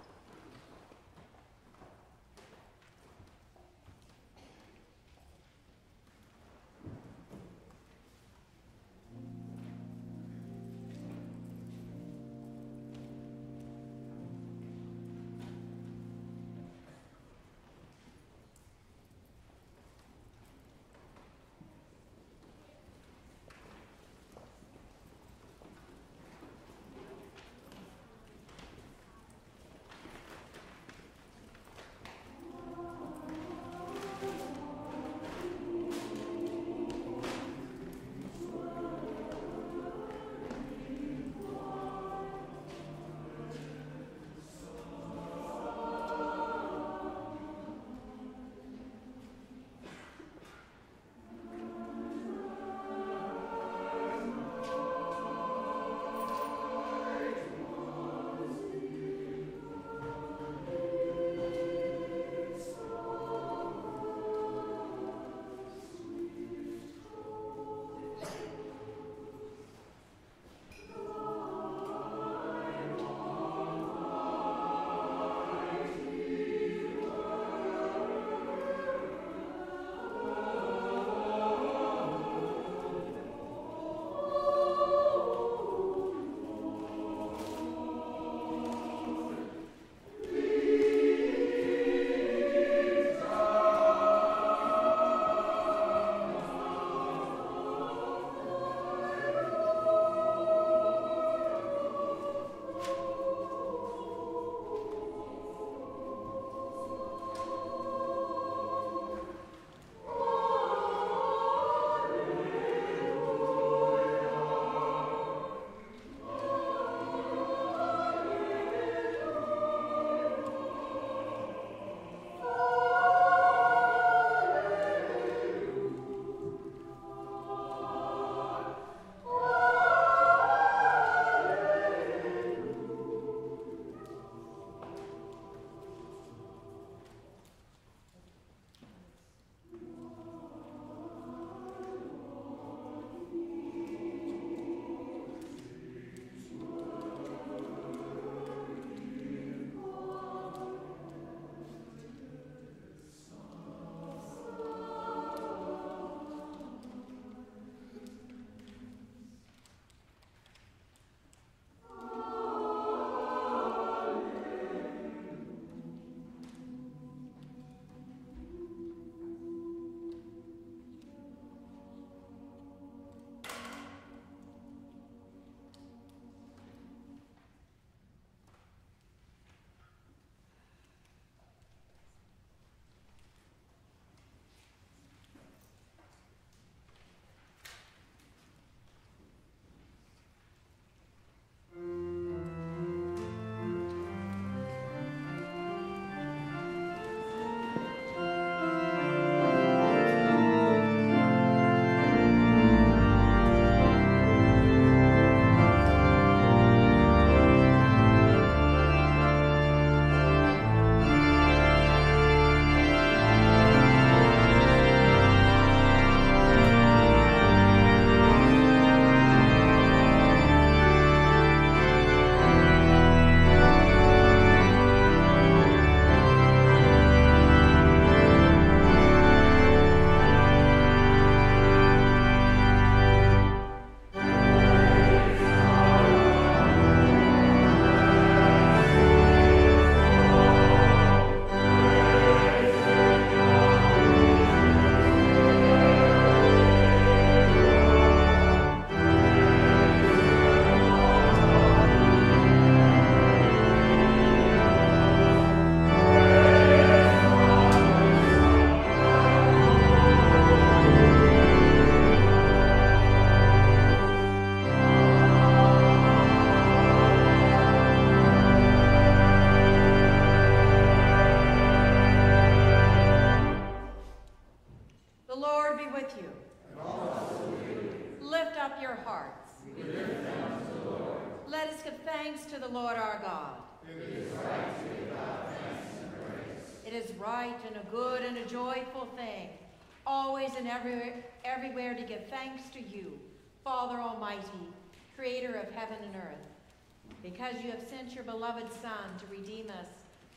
[290.77, 291.15] Everywhere,
[291.45, 293.19] everywhere to give thanks to you,
[293.65, 294.69] Father Almighty,
[295.17, 299.87] creator of heaven and earth, because you have sent your beloved Son to redeem us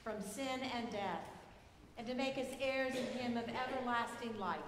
[0.01, 1.25] from sin and death,
[1.97, 4.59] and to make us heirs in him of everlasting life,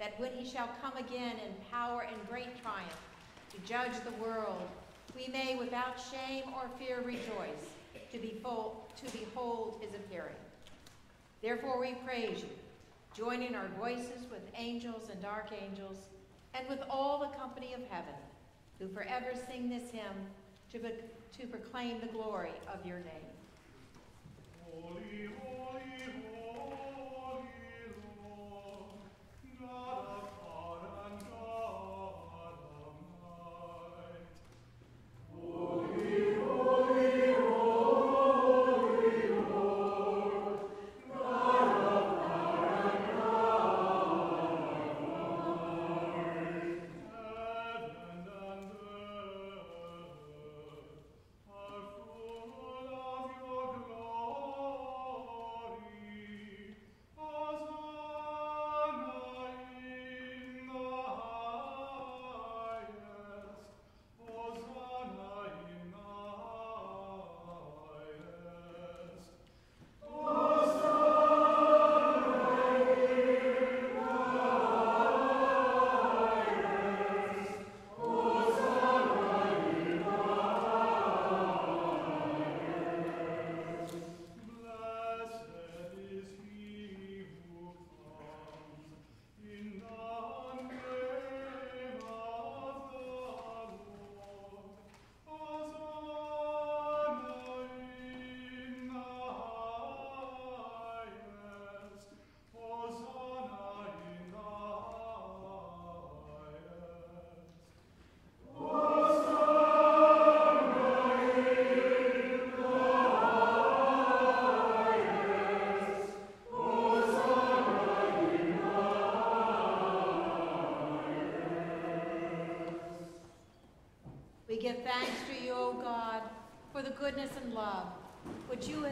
[0.00, 2.90] that when he shall come again in power and great triumph
[3.54, 4.68] to judge the world,
[5.14, 7.68] we may without shame or fear rejoice
[8.12, 10.34] to, to behold his appearing.
[11.42, 12.48] Therefore we praise you,
[13.20, 15.98] joining our voices with angels and archangels,
[16.54, 18.14] and with all the company of heaven,
[18.78, 20.02] who forever sing this hymn
[20.72, 23.30] to, to proclaim the glory of your name.
[24.64, 25.82] Holy, holy,
[26.32, 27.44] holy
[28.10, 28.98] Lord,
[29.60, 30.09] God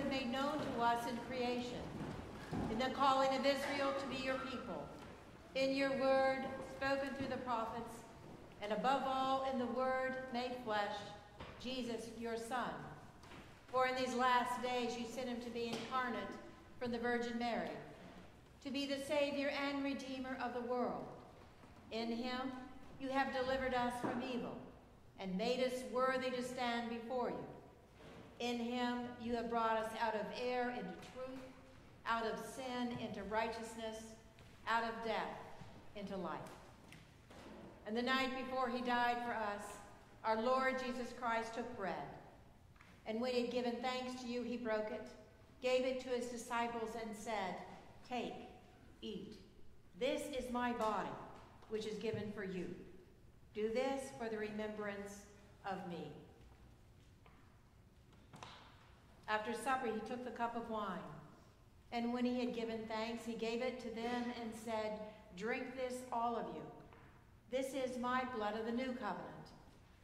[0.09, 1.83] made known to us in creation,
[2.71, 4.89] in the calling of Israel to be your people,
[5.55, 6.45] in your word
[6.77, 7.91] spoken through the prophets,
[8.63, 10.97] and above all in the word made flesh,
[11.61, 12.71] Jesus, your Son.
[13.71, 16.23] For in these last days you sent him to be incarnate
[16.81, 17.71] from the Virgin Mary,
[18.65, 21.05] to be the Savior and Redeemer of the world.
[21.93, 22.53] In him
[23.01, 24.57] you have delivered us from evil
[25.21, 27.48] and made us worthy to stand before you.
[28.41, 30.85] In him you have brought us out of error into
[31.15, 31.41] truth,
[32.07, 34.03] out of sin into righteousness,
[34.69, 35.39] out of death
[35.97, 36.39] into life.
[37.87, 39.65] And the night before he died for us,
[40.25, 41.95] our Lord Jesus Christ took bread.
[43.07, 45.07] And when he had given thanks to you, he broke it,
[45.63, 47.55] gave it to his disciples, and said,
[48.09, 48.35] Take,
[49.01, 49.37] eat.
[49.99, 51.09] This is my body,
[51.71, 52.67] which is given for you.
[53.55, 55.23] Do this for the remembrance
[55.67, 56.13] of me.
[59.29, 60.99] After supper, he took the cup of wine.
[61.93, 64.99] And when he had given thanks, he gave it to them and said,
[65.37, 66.63] Drink this, all of you.
[67.51, 69.49] This is my blood of the new covenant,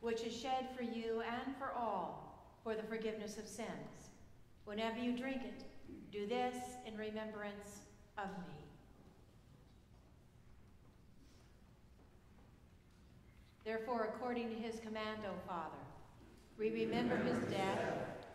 [0.00, 2.24] which is shed for you and for all
[2.62, 4.10] for the forgiveness of sins.
[4.64, 5.64] Whenever you drink it,
[6.10, 6.54] do this
[6.86, 7.80] in remembrance
[8.16, 8.54] of me.
[13.64, 15.70] Therefore, according to his command, O Father,
[16.58, 18.23] we remember his death,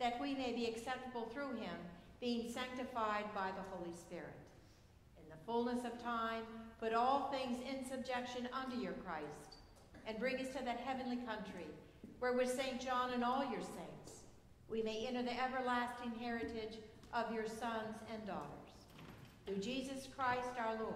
[0.00, 1.76] that we may be acceptable through him,
[2.20, 4.34] being sanctified by the Holy Spirit.
[5.22, 6.42] In the fullness of time,
[6.80, 9.56] put all things in subjection under your Christ,
[10.06, 11.66] and bring us to that heavenly country,
[12.18, 12.80] where with St.
[12.80, 14.22] John and all your saints,
[14.68, 16.78] we may enter the everlasting heritage
[17.12, 18.64] of your sons and daughters.
[19.46, 20.94] Through Jesus Christ our Lord,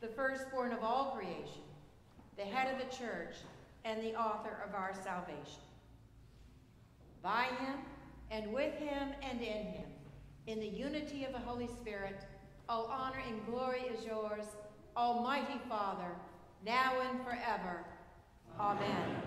[0.00, 1.62] the firstborn of all creation,
[2.36, 3.36] the head of the church,
[3.84, 5.62] and the author of our salvation.
[7.22, 7.78] By him,
[8.32, 9.84] and with him and in him,
[10.46, 12.24] in the unity of the Holy Spirit,
[12.68, 14.46] all honor and glory is yours,
[14.96, 16.16] Almighty Father,
[16.64, 17.84] now and forever.
[18.58, 19.22] Amen.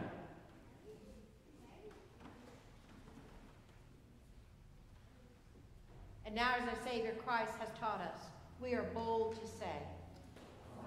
[6.26, 8.20] And now, as our Savior Christ has taught us,
[8.60, 9.78] we are bold to say,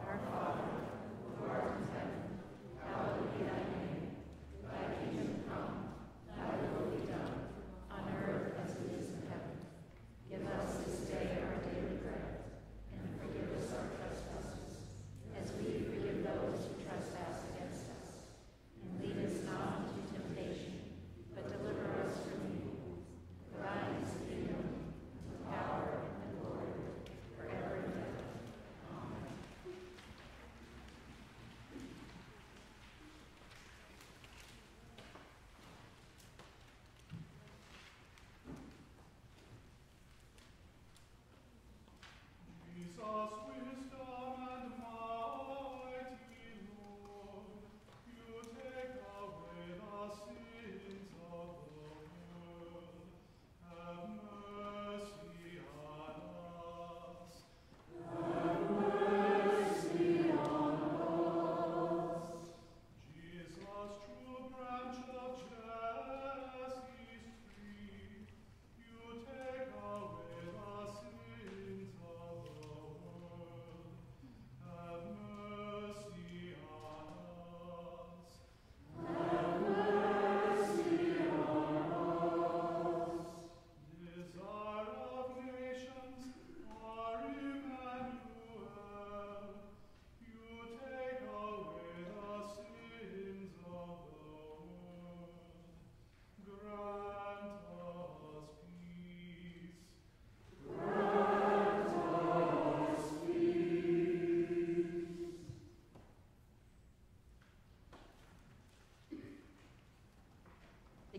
[0.08, 0.62] Our Father,
[1.38, 2.22] who art in heaven,
[2.84, 3.77] hallowed be thy name.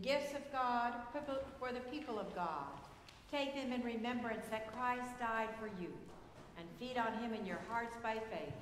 [0.01, 0.93] The gifts of God
[1.59, 2.67] for the people of God.
[3.31, 5.89] Take them in remembrance that Christ died for you,
[6.57, 8.53] and feed on him in your hearts by faith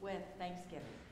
[0.00, 1.03] with thanksgiving.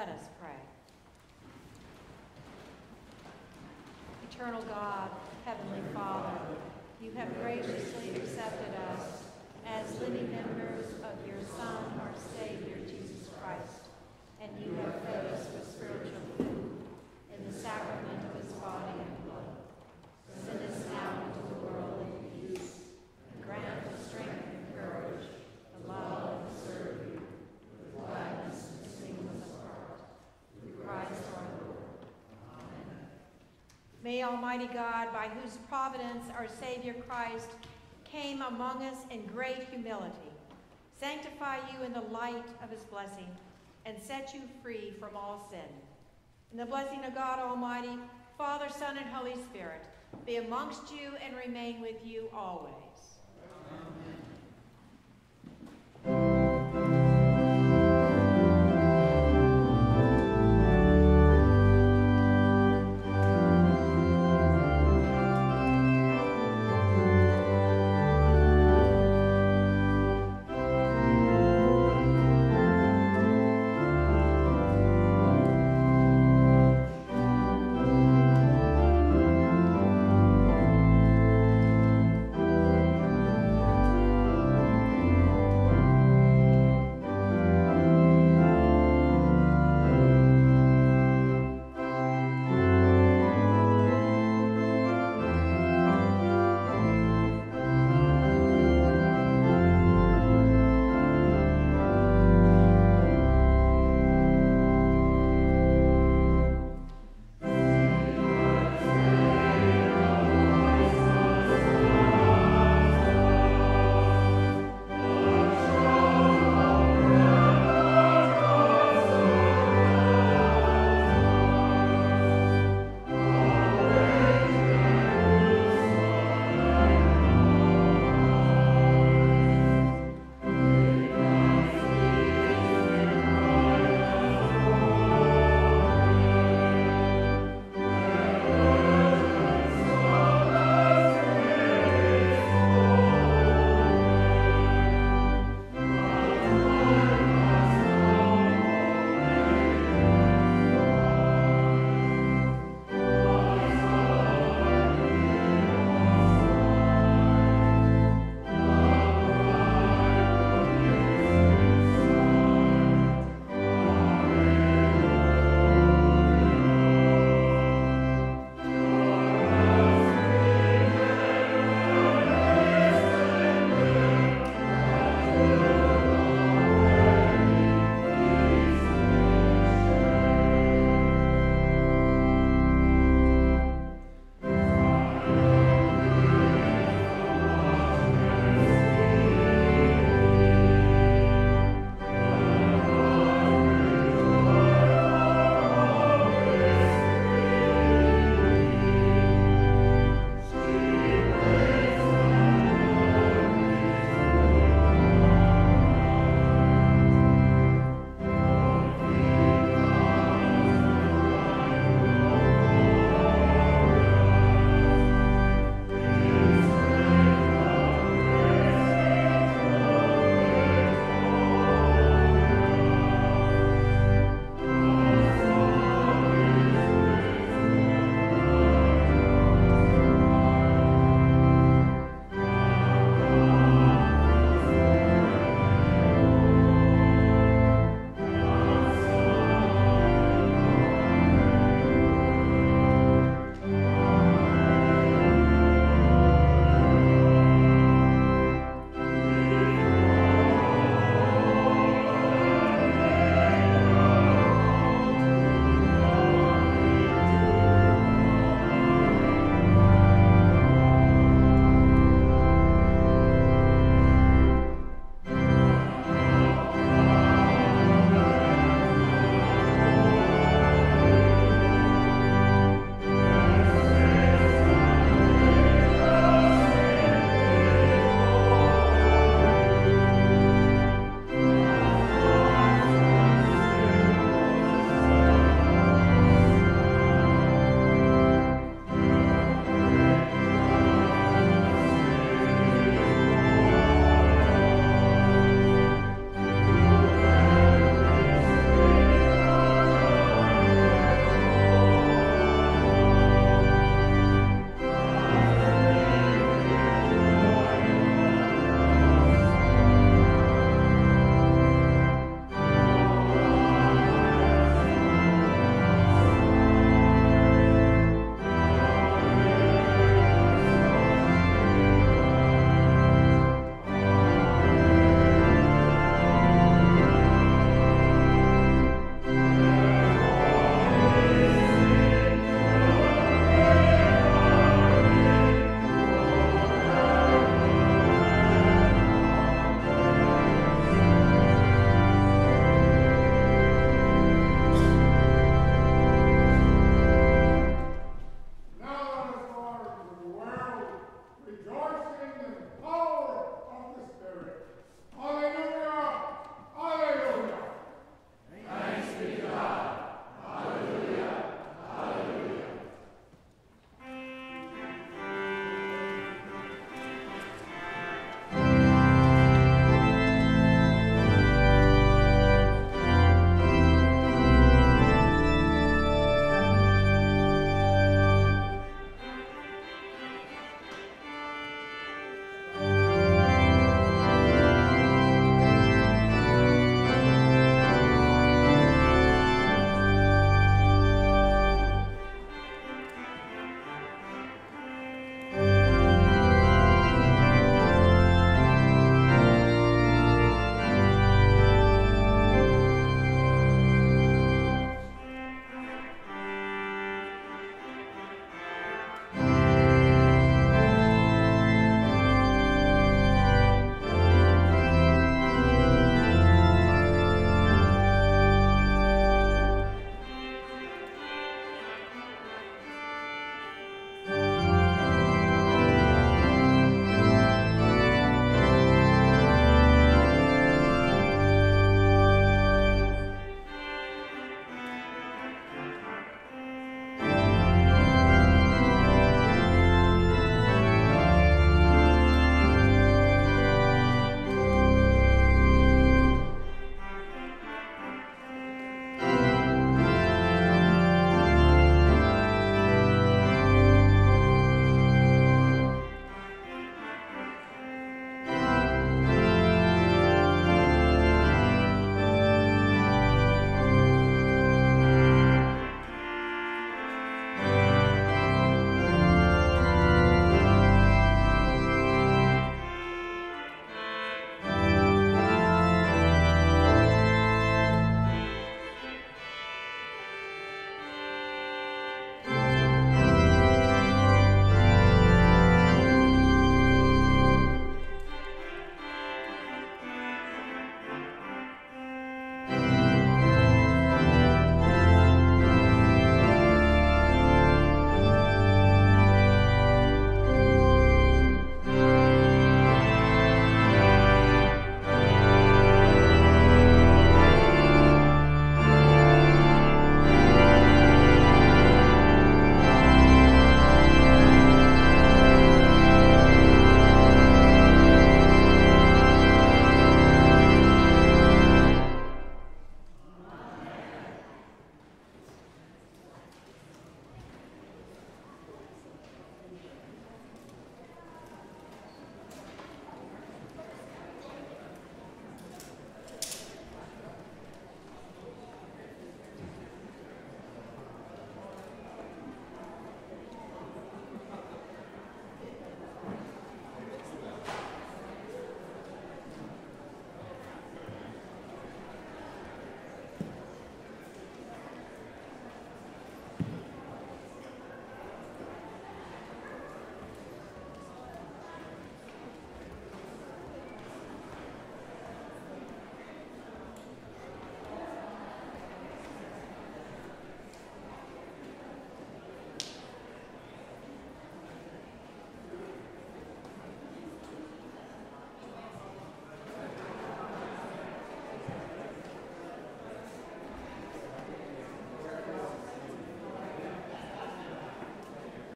[0.00, 0.56] Let us pray.
[4.32, 5.10] Eternal God,
[5.44, 6.40] Heavenly Father,
[7.02, 9.24] you have graciously accepted us
[9.66, 13.88] as living members of your Son, our Savior, Jesus Christ,
[14.40, 16.80] and you have fed us with spiritual food
[17.36, 19.52] in the sacrament of his body and blood.
[20.46, 22.72] Send us now into the world in peace,
[23.34, 25.26] and grant us strength and courage,
[25.76, 27.20] the love to serve you,
[27.78, 30.00] with gladness and singleness of heart.
[30.60, 31.76] Through Christ our Lord.
[32.58, 33.08] Amen.
[34.02, 37.48] May Almighty God, by whose providence our Savior Christ
[38.04, 40.30] came among us in great humility,
[41.00, 43.26] sanctify you in the light of his blessing,
[43.86, 45.74] and set you free from all sin.
[46.52, 47.98] And the blessing of God Almighty,
[48.38, 49.82] Father, Son, and Holy Spirit
[50.24, 52.79] be amongst you and remain with you always.